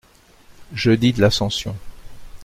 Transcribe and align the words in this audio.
Jeudi 0.73 1.13
de 1.13 1.21
l’Ascension. 1.21 1.77